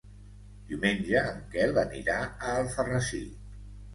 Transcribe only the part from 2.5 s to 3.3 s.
Alfarrasí.